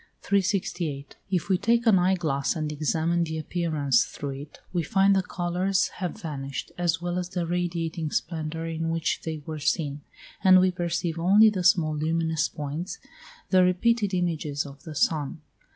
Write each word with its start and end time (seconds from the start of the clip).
368. 0.23 1.15
If 1.29 1.47
we 1.47 1.59
take 1.59 1.85
an 1.85 1.99
eye 1.99 2.15
glass, 2.15 2.55
and 2.55 2.71
examine 2.71 3.23
the 3.23 3.37
appearance 3.37 4.03
through 4.03 4.31
it, 4.31 4.59
we 4.73 4.81
find 4.81 5.15
the 5.15 5.21
colours 5.21 5.89
have 5.97 6.19
vanished, 6.19 6.71
as 6.75 7.03
well 7.03 7.19
as 7.19 7.29
the 7.29 7.45
radiating 7.45 8.09
splendour 8.09 8.65
in 8.65 8.89
which 8.89 9.21
they 9.21 9.43
were 9.45 9.59
seen, 9.59 10.01
and 10.43 10.59
we 10.59 10.71
perceive 10.71 11.19
only 11.19 11.51
the 11.51 11.63
small 11.63 11.95
luminous 11.95 12.49
points, 12.49 12.97
the 13.51 13.63
repeated 13.63 14.11
images 14.15 14.65
of 14.65 14.81
the 14.85 14.95
sun. 14.95 15.39